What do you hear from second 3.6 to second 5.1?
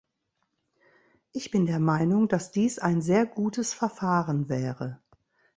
Verfahren wäre.